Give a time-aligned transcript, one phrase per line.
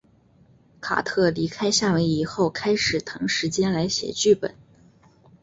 [0.81, 4.55] 卡特离开夏威夷后开始腾时间来写剧本。